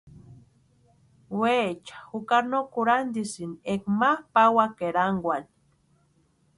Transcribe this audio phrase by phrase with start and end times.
[1.39, 5.49] Weecha jukari no kurhantisïni éka ma pawaka erankwani.